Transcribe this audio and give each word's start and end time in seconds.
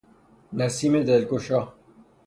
نسیم 0.53 1.03
دلگشا 1.03 1.73